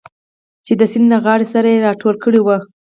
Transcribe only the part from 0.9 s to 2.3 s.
سیند له غاړې سره یې راټول